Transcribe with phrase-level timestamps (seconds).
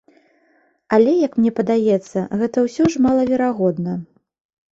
[0.95, 3.93] Але, як мне падаецца, гэта ўсё ж мала верагодна.